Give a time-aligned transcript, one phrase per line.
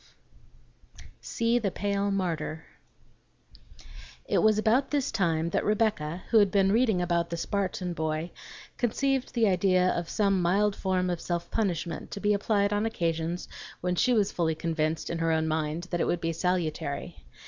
[0.01, 2.65] XII "SEE THE PALE MARTYR"
[4.25, 8.31] It was about this time that Rebecca, who had been reading about the Spartan boy,
[8.77, 13.47] conceived the idea of some mild form of self punishment to be applied on occasions
[13.81, 17.23] when she was fully convinced in her own mind that it would be salutary.